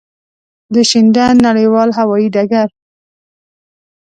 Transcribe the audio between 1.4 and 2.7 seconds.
نړېوال هوایی ډګر.